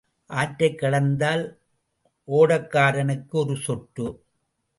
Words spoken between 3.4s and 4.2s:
ஒரு சொட்டு.